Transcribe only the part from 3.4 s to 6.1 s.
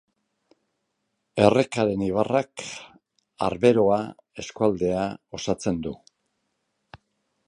Arberoa eskualdea osatzen du.